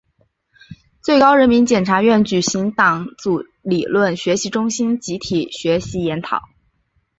[1.03, 6.39] 最高人民检察院举行党组理论学习中心组集体学习研讨